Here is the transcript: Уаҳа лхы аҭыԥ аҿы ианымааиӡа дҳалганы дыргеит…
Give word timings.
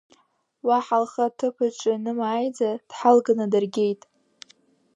Уаҳа 0.67 0.97
лхы 1.03 1.23
аҭыԥ 1.27 1.57
аҿы 1.65 1.89
ианымааиӡа 1.93 2.69
дҳалганы 2.89 3.45
дыргеит… 3.51 4.01